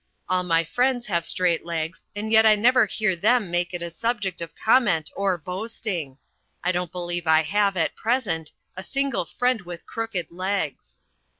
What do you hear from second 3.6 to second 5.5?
it a subject of comment or